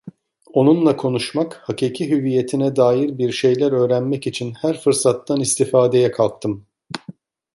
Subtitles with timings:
[0.53, 6.65] Onunla konuşmak, hakiki hüviyetine dair bir şeyler öğrenmek için her fırsattan istifadeye kalktım.